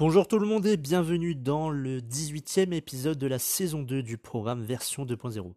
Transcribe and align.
Bonjour 0.00 0.26
tout 0.26 0.38
le 0.38 0.46
monde 0.46 0.64
et 0.64 0.78
bienvenue 0.78 1.34
dans 1.34 1.68
le 1.68 2.00
18e 2.00 2.72
épisode 2.72 3.18
de 3.18 3.26
la 3.26 3.38
saison 3.38 3.82
2 3.82 4.02
du 4.02 4.16
programme 4.16 4.62
version 4.62 5.04
2.0. 5.04 5.52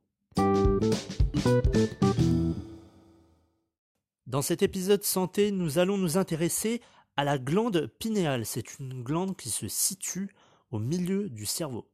Dans 4.27 4.41
cet 4.41 4.61
épisode 4.61 5.05
santé, 5.05 5.51
nous 5.51 5.77
allons 5.79 5.97
nous 5.97 6.17
intéresser 6.17 6.81
à 7.15 7.23
la 7.23 7.37
glande 7.37 7.87
pinéale. 7.99 8.45
C'est 8.45 8.79
une 8.79 9.01
glande 9.01 9.37
qui 9.37 9.49
se 9.49 9.69
situe 9.69 10.27
au 10.71 10.77
milieu 10.77 11.29
du 11.29 11.45
cerveau. 11.45 11.87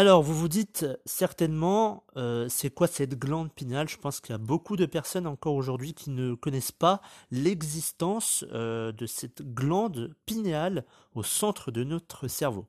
Alors, 0.00 0.22
vous 0.22 0.32
vous 0.32 0.46
dites 0.46 0.86
certainement, 1.06 2.04
euh, 2.16 2.46
c'est 2.48 2.70
quoi 2.70 2.86
cette 2.86 3.18
glande 3.18 3.52
pinéale? 3.52 3.88
Je 3.88 3.96
pense 3.96 4.20
qu'il 4.20 4.30
y 4.30 4.34
a 4.36 4.38
beaucoup 4.38 4.76
de 4.76 4.86
personnes 4.86 5.26
encore 5.26 5.56
aujourd'hui 5.56 5.92
qui 5.92 6.10
ne 6.10 6.34
connaissent 6.34 6.70
pas 6.70 7.00
l'existence 7.32 8.44
euh, 8.52 8.92
de 8.92 9.06
cette 9.06 9.42
glande 9.42 10.14
pinéale 10.24 10.84
au 11.16 11.24
centre 11.24 11.72
de 11.72 11.82
notre 11.82 12.28
cerveau. 12.28 12.68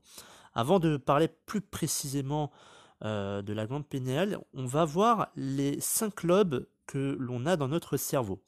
Avant 0.55 0.79
de 0.79 0.97
parler 0.97 1.27
plus 1.27 1.61
précisément 1.61 2.49
euh, 3.05 3.43
de 3.43 3.53
la 3.53 3.67
glande 3.67 3.85
pinéale, 3.85 4.39
on 4.55 4.65
va 4.65 4.83
voir 4.83 5.27
les 5.35 5.79
cinq 5.81 6.23
lobes 6.23 6.65
que 6.87 7.15
l'on 7.19 7.45
a 7.45 7.57
dans 7.57 7.67
notre 7.67 7.95
cerveau. 7.95 8.41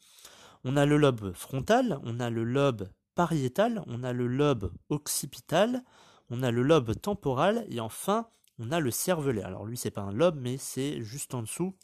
On 0.63 0.75
a 0.75 0.88
le 0.88 0.97
lobe 0.97 1.33
frontal, 1.33 1.99
on 2.03 2.19
a 2.19 2.31
le 2.31 2.43
lobe 2.43 2.89
pariétal, 3.13 3.83
on 3.85 4.01
a 4.01 4.11
le 4.11 4.25
lobe 4.25 4.71
occipital, 4.89 5.83
on 6.31 6.41
a 6.41 6.49
le 6.49 6.63
lobe 6.63 6.99
temporal 6.99 7.63
et 7.69 7.79
enfin 7.79 8.25
on 8.59 8.71
a 8.71 8.80
le 8.80 8.91
cervelet. 8.91 9.44
Alors 9.44 9.66
lui, 9.66 9.77
c'est 9.77 9.91
pas 9.91 10.02
un 10.02 10.11
lobe, 10.11 10.38
mais 10.39 10.57
c'est 10.57 11.02
juste 11.02 11.33
en 11.33 11.41
dessous 11.41 11.75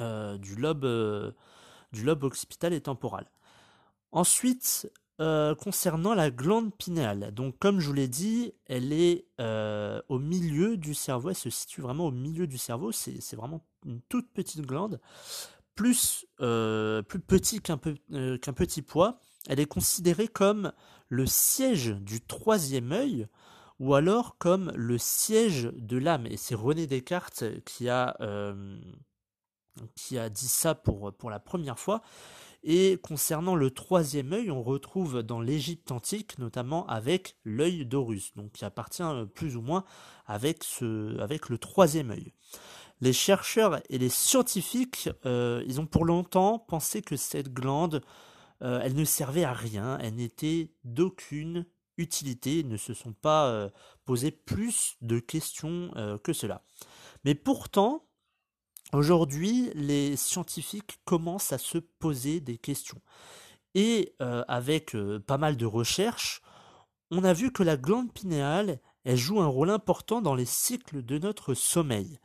euh, 0.00 0.38
du, 0.38 0.56
lobe, 0.56 0.84
euh, 0.84 1.32
du 1.92 2.04
lobe 2.04 2.24
occipital 2.24 2.72
et 2.72 2.80
temporal. 2.80 3.30
Ensuite, 4.12 4.90
euh, 5.20 5.54
concernant 5.54 6.14
la 6.14 6.30
glande 6.30 6.74
pinéale, 6.74 7.32
donc 7.32 7.58
comme 7.58 7.80
je 7.80 7.88
vous 7.88 7.92
l'ai 7.92 8.08
dit, 8.08 8.52
elle 8.66 8.92
est 8.92 9.26
au 10.08 10.18
milieu 10.18 10.76
du 10.76 10.94
cerveau, 10.94 11.30
elle 11.30 11.36
se 11.36 11.50
situe 11.50 11.82
vraiment 11.82 12.06
au 12.06 12.10
milieu 12.10 12.46
du 12.46 12.58
cerveau, 12.58 12.92
c'est 12.92 13.36
vraiment 13.36 13.64
une 13.84 14.00
toute 14.02 14.32
petite 14.32 14.62
glande, 14.62 15.00
plus, 15.74 16.26
petit 16.38 17.60
qu'un 17.60 17.76
petit 17.76 18.82
pois. 18.82 19.20
Elle 19.46 19.60
est 19.60 19.66
considérée 19.66 20.28
comme 20.28 20.72
le 21.08 21.26
siège 21.26 21.90
du 21.90 22.20
troisième 22.22 22.92
œil, 22.92 23.26
ou 23.84 23.92
alors 23.92 24.38
comme 24.38 24.72
le 24.74 24.96
siège 24.96 25.70
de 25.74 25.98
l'âme. 25.98 26.26
Et 26.26 26.38
c'est 26.38 26.54
René 26.54 26.86
Descartes 26.86 27.44
qui 27.66 27.90
a, 27.90 28.16
euh, 28.22 28.78
dit 30.30 30.48
ça 30.48 30.74
pour, 30.74 31.12
la 31.28 31.38
première 31.38 31.78
fois. 31.78 32.00
Et 32.62 32.98
concernant 33.02 33.54
le 33.54 33.70
troisième 33.70 34.32
œil, 34.32 34.50
on 34.50 34.62
retrouve 34.62 35.22
dans 35.22 35.42
l'Égypte 35.42 35.92
antique, 35.92 36.38
notamment 36.38 36.86
avec 36.86 37.36
l'œil 37.44 37.84
d'Horus, 37.84 38.32
qui 38.54 38.64
appartient 38.64 39.02
euh, 39.02 39.26
plus 39.26 39.54
ou 39.54 39.60
moins 39.60 39.84
avec 40.26 40.64
le 40.80 41.58
troisième 41.58 42.10
œil. 42.10 42.32
Les 43.02 43.12
chercheurs 43.12 43.82
et 43.90 43.98
les 43.98 44.08
scientifiques, 44.08 45.10
euh, 45.26 45.62
ils 45.66 45.78
ont 45.78 45.86
pour 45.86 46.06
longtemps 46.06 46.58
pensé 46.58 47.02
que 47.02 47.16
cette 47.16 47.52
glande, 47.52 48.00
elle 48.60 48.94
ne 48.94 49.04
servait 49.04 49.44
à 49.44 49.52
rien, 49.52 49.98
elle 50.00 50.14
n'était 50.14 50.70
d'aucune 50.84 51.66
utilité, 51.98 52.64
ne 52.64 52.76
se 52.76 52.94
sont 52.94 53.12
pas 53.12 53.46
euh, 53.46 53.70
posé 54.04 54.30
plus 54.30 54.96
de 55.00 55.18
questions 55.18 55.90
euh, 55.96 56.18
que 56.18 56.32
cela. 56.32 56.62
Mais 57.24 57.34
pourtant, 57.34 58.06
aujourd'hui, 58.92 59.70
les 59.74 60.16
scientifiques 60.16 61.00
commencent 61.04 61.52
à 61.52 61.58
se 61.58 61.78
poser 61.78 62.40
des 62.40 62.58
questions. 62.58 63.00
Et 63.74 64.14
euh, 64.22 64.44
avec 64.46 64.96
pas 65.26 65.38
mal 65.38 65.56
de 65.56 65.66
recherches, 65.66 66.42
on 67.10 67.24
a 67.24 67.32
vu 67.32 67.52
que 67.52 67.62
la 67.62 67.76
glande 67.76 68.12
pinéale, 68.12 68.80
elle 69.04 69.16
joue 69.16 69.40
un 69.40 69.46
rôle 69.46 69.70
important 69.70 70.22
dans 70.22 70.34
les 70.34 70.46
cycles 70.46 71.02
de 71.02 71.18
notre 71.18 71.54
sommeil. 71.54 72.18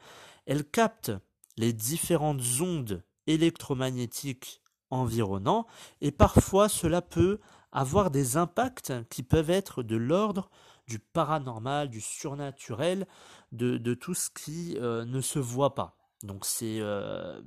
Elle 0.46 0.64
capte 0.64 1.12
les 1.58 1.74
différentes 1.74 2.42
ondes 2.62 3.04
électromagnétiques 3.28 4.62
environnantes 4.92 5.68
et 6.02 6.12
parfois 6.12 6.70
cela 6.70 7.02
peut 7.02 7.40
avoir 7.72 8.12
des 8.12 8.38
impacts 8.38 8.94
qui 9.10 9.24
peuvent 9.24 9.50
être 9.50 9.84
de 9.84 9.96
l'ordre 9.96 10.50
du 10.88 11.00
paranormal, 11.00 11.90
du 11.90 12.02
surnaturel, 12.02 13.08
de, 13.52 13.94
tout 13.94 14.16
ce 14.16 14.30
qui 14.30 14.76
euh, 14.78 15.06
ne 15.06 15.22
se 15.22 15.40
voit 15.40 15.76
pas. 15.76 15.96
Donc 16.24 16.46
c'est 16.46 16.80
euh, 16.80 17.42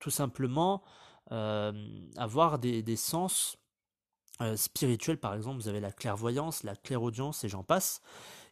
tout 0.00 0.10
simplement 0.10 0.82
euh, 1.30 1.72
avoir 2.16 2.58
des, 2.58 2.96
sens 2.96 3.58
spirituels, 4.56 5.18
par 5.18 5.34
exemple, 5.34 5.60
vous 5.60 5.68
avez 5.68 5.80
la 5.80 5.92
clairvoyance, 5.92 6.62
la 6.64 6.76
clairaudience 6.76 7.44
et 7.44 7.48
j'en 7.48 7.62
passe. 7.62 8.00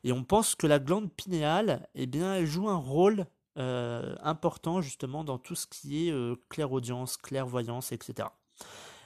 Et 0.04 0.12
on 0.12 0.24
pense 0.24 0.54
que 0.54 0.66
la 0.66 0.78
glande 0.78 1.12
pinéale, 1.12 1.88
eh 1.94 2.06
bien, 2.06 2.34
elle 2.34 2.46
joue 2.46 2.68
un 2.68 2.76
rôle 2.76 3.26
important 3.56 4.80
justement 4.80 5.24
dans 5.24 5.38
tout 5.38 5.54
ce 5.54 5.66
qui 5.66 6.08
est 6.08 6.48
clairaudience, 6.48 7.16
clairvoyance, 7.16 7.92
etc. 7.92 8.28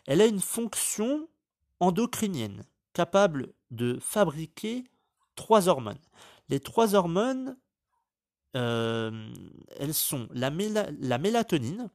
Elle 0.06 0.20
a 0.20 0.26
une 0.26 0.40
fonction 0.40 1.28
endocrinienne, 1.80 2.64
capable 2.92 3.52
de 3.70 3.98
fabriquer 4.00 4.84
trois 5.34 5.68
hormones. 5.68 5.98
Les 6.48 6.60
trois 6.60 6.94
hormones, 6.94 7.56
euh, 8.56 9.32
elles 9.78 9.94
sont 9.94 10.28
la, 10.32 10.50
la, 10.50 11.18
mélatonine. 11.18 11.90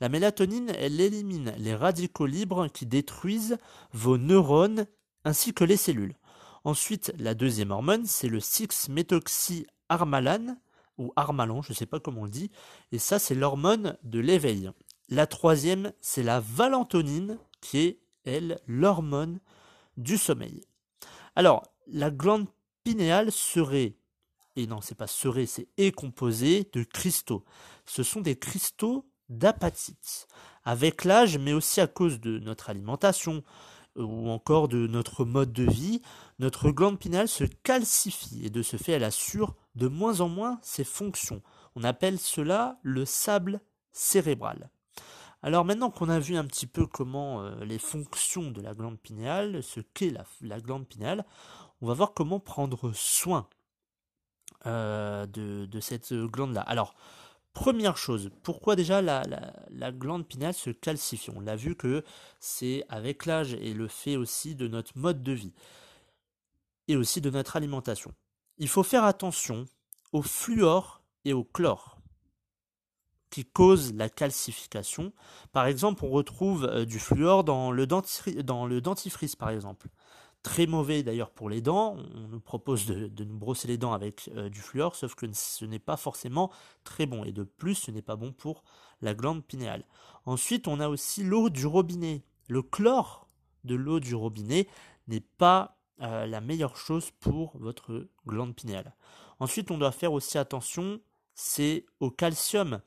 La 0.00 0.08
mélatonine, 0.08 0.72
elle 0.76 1.00
élimine 1.00 1.54
les 1.58 1.74
radicaux 1.74 2.26
libres 2.26 2.68
qui 2.68 2.86
détruisent 2.86 3.58
vos 3.92 4.18
neurones 4.18 4.86
ainsi 5.24 5.54
que 5.54 5.64
les 5.64 5.76
cellules. 5.76 6.16
Ensuite, 6.64 7.12
la 7.18 7.34
deuxième 7.34 7.70
hormone, 7.70 8.06
c'est 8.06 8.26
le 8.28 8.40
6-méthoxyarmalane, 8.40 10.56
ou 11.02 11.12
armalan, 11.16 11.62
je 11.62 11.72
ne 11.72 11.76
sais 11.76 11.86
pas 11.86 12.00
comment 12.00 12.22
on 12.22 12.24
le 12.24 12.30
dit, 12.30 12.50
et 12.92 12.98
ça, 12.98 13.18
c'est 13.18 13.34
l'hormone 13.34 13.98
de 14.02 14.20
l'éveil. 14.20 14.70
La 15.08 15.26
troisième, 15.26 15.92
c'est 16.00 16.22
la 16.22 16.40
valentonine, 16.40 17.38
qui 17.60 17.78
est 17.78 18.00
elle, 18.24 18.60
l'hormone 18.66 19.40
du 19.96 20.16
sommeil. 20.16 20.62
Alors, 21.34 21.62
la 21.86 22.10
glande 22.10 22.46
pinéale 22.84 23.32
serait, 23.32 23.96
et 24.56 24.66
non, 24.66 24.80
c'est 24.80 24.94
pas 24.94 25.06
serait, 25.06 25.46
c'est 25.46 25.68
est 25.76 25.92
composée 25.92 26.68
de 26.72 26.84
cristaux. 26.84 27.44
Ce 27.86 28.02
sont 28.02 28.20
des 28.20 28.36
cristaux 28.36 29.08
d'apatite. 29.28 30.28
Avec 30.64 31.04
l'âge, 31.04 31.38
mais 31.38 31.52
aussi 31.52 31.80
à 31.80 31.86
cause 31.86 32.20
de 32.20 32.38
notre 32.38 32.70
alimentation 32.70 33.42
euh, 33.96 34.02
ou 34.02 34.28
encore 34.28 34.68
de 34.68 34.86
notre 34.86 35.24
mode 35.24 35.52
de 35.52 35.64
vie, 35.64 36.02
notre 36.38 36.70
glande 36.70 36.98
pinéale 36.98 37.28
se 37.28 37.44
calcifie 37.44 38.44
et 38.44 38.50
de 38.50 38.62
ce 38.62 38.76
fait, 38.76 38.92
elle 38.92 39.04
assure 39.04 39.54
de 39.74 39.88
moins 39.88 40.20
en 40.20 40.28
moins 40.28 40.58
ses 40.62 40.84
fonctions. 40.84 41.42
On 41.74 41.84
appelle 41.84 42.18
cela 42.18 42.78
le 42.82 43.04
sable 43.04 43.60
cérébral. 43.92 44.70
Alors 45.42 45.64
maintenant 45.64 45.90
qu'on 45.90 46.08
a 46.08 46.20
vu 46.20 46.36
un 46.36 46.44
petit 46.44 46.66
peu 46.66 46.86
comment 46.86 47.42
euh, 47.42 47.64
les 47.64 47.78
fonctions 47.78 48.50
de 48.50 48.60
la 48.60 48.74
glande 48.74 49.00
pinéale, 49.00 49.62
ce 49.62 49.80
qu'est 49.80 50.14
la, 50.40 50.60
glande 50.60 50.86
pinéale, 50.86 51.24
on 51.80 51.86
va 51.86 51.94
voir 51.94 52.14
comment 52.14 52.38
prendre 52.38 52.92
soin 52.94 53.48
euh, 54.66 55.26
de, 55.26 55.80
cette 55.80 56.14
glande-là. 56.14 56.60
Alors, 56.60 56.94
première 57.54 57.96
chose, 57.96 58.30
pourquoi 58.44 58.76
déjà 58.76 59.02
la, 59.02 59.24
la, 59.68 59.90
glande 59.90 60.28
pinéale 60.28 60.54
se 60.54 60.70
calcifie? 60.70 61.30
On 61.34 61.40
l'a 61.40 61.56
vu 61.56 61.74
que 61.74 62.04
c'est 62.38 62.84
avec 62.88 63.26
l'âge 63.26 63.54
et 63.54 63.74
le 63.74 63.88
fait 63.88 64.16
aussi 64.16 64.54
de 64.54 64.68
notre 64.68 64.96
mode 64.96 65.24
de 65.24 65.32
vie 65.32 65.54
et 66.86 66.94
aussi 66.94 67.20
de 67.20 67.30
notre 67.30 67.56
alimentation. 67.56 68.14
Il 68.58 68.68
faut 68.68 68.82
faire 68.82 69.04
attention 69.04 69.66
au 70.12 70.22
fluor 70.22 71.02
et 71.24 71.32
au 71.32 71.44
chlore 71.44 71.98
qui 73.32 73.46
cause 73.46 73.94
la 73.94 74.10
calcification. 74.10 75.12
Par 75.52 75.66
exemple, 75.66 76.04
on 76.04 76.10
retrouve 76.10 76.64
euh, 76.64 76.84
du 76.84 76.98
fluor 76.98 77.44
dans 77.44 77.72
le, 77.72 77.86
dans 77.86 78.66
le 78.66 78.80
dentifrice, 78.82 79.36
par 79.36 79.48
exemple. 79.48 79.88
très 80.42 80.66
mauvais 80.66 81.02
d'ailleurs 81.02 81.30
pour 81.30 81.48
les 81.48 81.62
dents. 81.62 81.96
On 82.14 82.28
nous 82.28 82.40
propose 82.40 82.84
de, 82.84 83.24
nous 83.24 83.38
brosser 83.38 83.68
les 83.68 83.78
dents 83.78 83.94
avec 83.94 84.30
du 84.50 84.60
fluor, 84.60 84.94
sauf 84.94 85.14
que 85.14 85.26
ce 85.32 85.64
n'est 85.64 85.78
pas 85.78 85.96
forcément 85.96 86.50
très 86.84 87.06
bon. 87.06 87.24
Et 87.24 87.32
de 87.32 87.44
plus, 87.44 87.74
ce 87.74 87.90
n'est 87.90 88.02
pas 88.02 88.16
bon 88.16 88.32
pour 88.32 88.64
la 89.00 89.14
glande 89.14 89.42
pinéale. 89.44 89.84
Ensuite, 90.26 90.68
on 90.68 90.78
a 90.78 90.88
aussi 90.88 91.24
l'eau 91.24 91.48
du 91.48 91.66
robinet. 91.66 92.24
Le 92.48 92.62
chlore 92.62 93.28
de 93.64 93.74
l'eau 93.74 93.98
du 93.98 94.14
robinet 94.14 94.68
n'est 95.08 95.20
pas 95.20 95.78
la 96.02 96.40
meilleure 96.40 96.76
chose 96.76 97.10
pour 97.20 97.56
votre 97.58 98.08
glande 98.26 98.54
pinéale. 98.54 98.94
Ensuite, 99.38 99.70
on 99.70 99.78
doit 99.78 99.92
faire 99.92 100.12
aussi 100.12 100.38
attention, 100.38 101.00
c'est 101.34 101.86
au 102.00 102.10
calcium. 102.10 102.80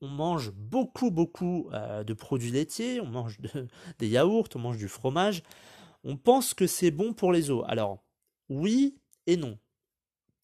On 0.00 0.08
mange 0.08 0.50
beaucoup, 0.50 1.10
beaucoup 1.10 1.68
euh, 1.72 2.02
de 2.04 2.14
produits 2.14 2.50
laitiers, 2.50 3.00
on 3.00 3.06
mange 3.06 3.38
des 3.98 4.08
yaourts, 4.08 4.48
on 4.54 4.58
mange 4.58 4.78
du 4.78 4.88
fromage. 4.88 5.42
On 6.02 6.16
pense 6.16 6.54
que 6.54 6.66
c'est 6.66 6.90
bon 6.90 7.12
pour 7.12 7.32
les 7.32 7.50
os. 7.50 7.64
Alors, 7.68 8.02
oui 8.48 8.98
et 9.26 9.36
non. 9.36 9.58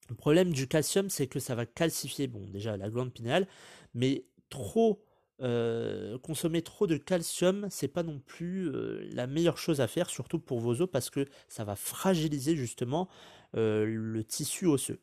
Le 0.08 0.14
problème 0.14 0.52
du 0.52 0.68
calcium, 0.68 1.10
c'est 1.10 1.26
que 1.26 1.40
ça 1.40 1.54
va 1.54 1.66
calcifier, 1.66 2.28
bon, 2.28 2.46
déjà 2.48 2.76
la 2.76 2.88
glande 2.88 3.12
pinéale, 3.12 3.48
mais 3.94 4.24
trop 4.50 5.02
euh, 5.42 6.18
consommer 6.18 6.62
trop 6.62 6.86
de 6.86 6.96
calcium, 6.96 7.66
c'est 7.70 7.88
pas 7.88 8.02
non 8.02 8.20
plus 8.20 8.70
euh, 8.70 9.06
la 9.12 9.26
meilleure 9.26 9.58
chose 9.58 9.82
à 9.82 9.86
faire, 9.86 10.08
surtout 10.08 10.38
pour 10.38 10.60
vos 10.60 10.80
os, 10.80 10.88
parce 10.90 11.10
que 11.10 11.26
ça 11.48 11.62
va 11.62 11.76
fragiliser 11.76 12.56
justement 12.56 13.08
euh, 13.54 13.84
le 13.84 14.24
tissu 14.24 14.66
osseux. 14.66 14.98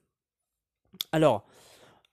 Alors, 1.12 1.45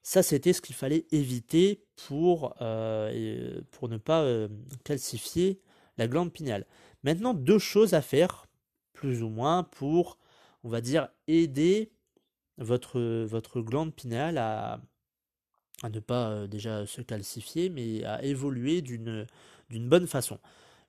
ça 0.03 0.23
c'était 0.23 0.53
ce 0.53 0.61
qu'il 0.61 0.75
fallait 0.75 1.07
éviter 1.13 1.83
pour, 2.09 2.55
ne 2.61 3.97
pas 3.97 4.49
calcifier 4.85 5.61
la 5.97 6.07
glande 6.07 6.33
pinéale. 6.33 6.67
Maintenant, 7.03 7.33
deux 7.33 7.59
choses 7.59 7.95
à 7.95 8.03
faire, 8.03 8.47
plus 8.93 9.23
ou 9.23 9.31
moins, 9.31 9.65
pour, 9.65 10.19
on 10.63 10.69
va 10.69 10.83
dire, 10.83 11.09
aider 11.27 11.93
votre, 12.59 13.01
votre 13.25 13.63
glande 13.63 13.95
pinéale 13.95 14.39
à, 14.39 14.81
à 15.83 15.89
ne 15.89 16.01
pas 16.01 16.47
déjà 16.47 16.87
se 16.87 17.01
calcifier, 17.01 17.71
mais 17.71 18.05
à 18.05 18.23
évoluer 18.23 18.83
d'une 18.83 19.27
bonne 19.71 20.07
façon. 20.07 20.39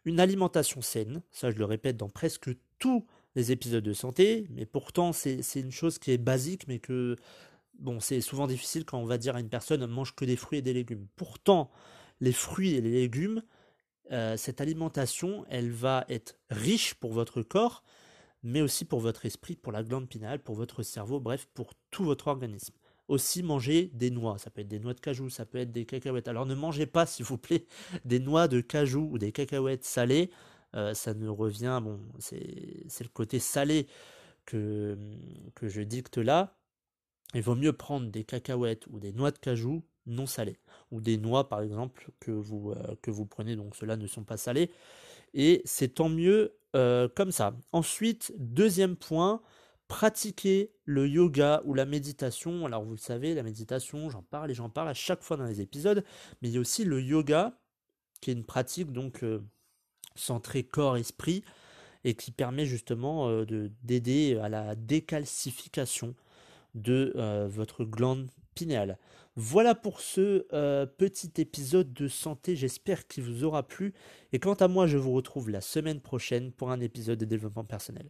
Une 0.06 0.20
alimentation 0.20 0.82
saine, 0.82 1.22
ça 1.32 1.52
je 1.52 1.58
le 1.58 1.66
répète 1.66 1.98
dans 1.98 2.10
presque 2.10 2.50
tous 2.80 3.06
les 3.36 3.52
épisodes 3.52 3.84
de 3.84 3.94
santé, 3.94 4.48
mais 4.50 4.66
pourtant 4.66 5.14
c'est 5.14 5.42
une 5.56 5.72
chose 5.72 6.00
qui 6.00 6.12
est 6.12 6.18
basique, 6.18 6.68
mais 6.68 6.80
que 6.80 7.16
bon, 7.80 8.00
c'est 8.00 8.20
souvent 8.20 8.48
difficile 8.48 8.84
quand 8.84 9.00
on 9.00 9.06
va 9.06 9.18
dire 9.18 9.36
à 9.36 9.40
une 9.40 9.50
personne 9.50 9.86
mange 9.86 10.14
que 10.16 10.26
des 10.26 10.36
fruits 10.36 10.60
et 10.60 10.62
des 10.62 10.74
légumes. 10.74 11.08
Pourtant, 11.16 11.72
les 12.20 12.34
fruits 12.34 12.74
et 12.74 12.82
les 12.82 12.92
légumes, 12.92 13.44
cette 14.10 14.60
alimentation, 14.60 15.46
elle 15.50 15.72
va 15.72 16.06
être 16.10 16.38
riche 16.50 16.96
pour 16.96 17.14
votre 17.14 17.42
corps, 17.42 17.84
mais 18.44 18.62
aussi 18.62 18.84
pour 18.84 19.00
votre 19.00 19.26
esprit, 19.26 19.56
pour 19.56 19.72
la 19.72 19.84
glande 19.84 20.10
pinale, 20.10 20.40
pour 20.40 20.56
votre 20.56 20.84
cerveau, 20.84 21.20
bref, 21.20 21.48
pour 21.54 21.74
tout 21.92 22.04
votre 22.04 22.28
organisme 22.28 22.74
aussi 23.12 23.44
manger 23.44 23.92
des 23.94 24.10
noix. 24.10 24.38
Ça 24.38 24.50
peut 24.50 24.62
être 24.62 24.68
des 24.68 24.80
noix 24.80 24.94
de 24.94 25.00
cajou, 25.00 25.30
ça 25.30 25.46
peut 25.46 25.58
être 25.58 25.72
des 25.72 25.86
cacahuètes. 25.86 26.28
Alors 26.28 26.46
ne 26.46 26.56
mangez 26.56 26.86
pas, 26.86 27.06
s'il 27.08 27.26
vous 27.26 27.38
plaît, 27.38 27.66
des 28.06 28.20
noix 28.20 28.48
de 28.48 28.62
cajou 28.62 29.10
ou 29.12 29.18
des 29.18 29.32
cacahuètes 29.32 29.84
salées. 29.84 30.32
Euh, 30.74 30.94
ça 30.94 31.14
ne 31.14 31.28
revient, 31.28 31.82
bon, 31.84 32.00
c'est 32.20 33.04
le 33.04 33.10
côté 33.10 33.40
salé 33.40 33.88
que, 34.46 34.98
que 35.54 35.68
je 35.68 35.82
dicte 35.82 36.18
là. 36.18 36.56
Il 37.34 37.42
vaut 37.42 37.56
mieux 37.56 37.74
prendre 37.74 38.10
des 38.10 38.24
cacahuètes 38.24 38.88
ou 38.88 39.00
des 39.00 39.12
noix 39.12 39.32
de 39.32 39.38
cajou 39.38 39.84
non 40.06 40.26
salées. 40.26 40.58
Ou 40.92 41.02
des 41.02 41.18
noix, 41.18 41.50
par 41.50 41.62
exemple, 41.62 42.10
que 42.20 42.32
vous, 42.32 42.72
euh, 42.72 42.96
que 43.02 43.12
vous 43.12 43.26
prenez, 43.26 43.56
donc 43.56 43.76
ceux-là 43.76 43.98
ne 43.98 44.08
sont 44.08 44.24
pas 44.24 44.38
salés. 44.38 44.72
Et 45.34 45.62
c'est 45.66 45.96
tant 45.96 46.10
mieux 46.10 46.54
euh, 46.76 47.10
comme 47.14 47.32
ça. 47.32 47.54
Ensuite, 47.74 48.34
deuxième 48.38 48.96
point, 48.96 49.42
pratiquer 49.92 50.72
le 50.86 51.06
yoga 51.06 51.62
ou 51.66 51.74
la 51.74 51.86
méditation. 51.86 52.66
Alors 52.66 52.82
vous 52.82 52.92
le 52.92 52.98
savez, 52.98 53.34
la 53.36 53.44
méditation, 53.44 54.10
j'en 54.10 54.22
parle 54.22 54.50
et 54.50 54.54
j'en 54.54 54.70
parle 54.70 54.88
à 54.88 54.94
chaque 54.94 55.22
fois 55.22 55.36
dans 55.36 55.44
les 55.44 55.60
épisodes, 55.60 56.06
mais 56.42 56.48
il 56.48 56.54
y 56.54 56.58
a 56.58 56.62
aussi 56.62 56.86
le 56.86 57.02
yoga, 57.02 57.60
qui 58.22 58.30
est 58.30 58.34
une 58.34 58.46
pratique 58.46 58.94
donc 58.94 59.22
euh, 59.22 59.44
centrée 60.16 60.64
corps-esprit 60.64 61.44
et 62.06 62.14
qui 62.14 62.32
permet 62.32 62.66
justement 62.66 63.28
euh, 63.28 63.46
de 63.46 63.70
d'aider 63.84 64.40
à 64.42 64.48
la 64.48 64.76
décalcification 64.76 66.16
de 66.74 67.12
euh, 67.18 67.50
votre 67.50 67.84
glande 67.84 68.32
pinéale. 68.56 68.98
Voilà 69.36 69.76
pour 69.76 70.00
ce 70.00 70.46
petit 70.98 71.32
épisode 71.38 71.92
de 71.94 72.08
santé, 72.08 72.56
j'espère 72.56 73.08
qu'il 73.08 73.24
vous 73.24 73.44
aura 73.44 73.64
plu. 73.64 73.94
Et 74.32 74.40
quant 74.40 74.54
à 74.54 74.68
moi, 74.68 74.88
je 74.88 74.98
vous 74.98 75.12
retrouve 75.12 75.50
la 75.50 75.62
semaine 75.62 76.00
prochaine 76.00 76.52
pour 76.52 76.72
un 76.72 76.80
épisode 76.80 77.20
de 77.20 77.26
développement 77.26 77.64
personnel. 77.64 78.10